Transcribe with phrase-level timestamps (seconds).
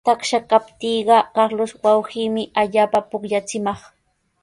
[0.07, 3.79] Taksha kaptiiqa Carlos wawqiimi allaapa pukllachimaq.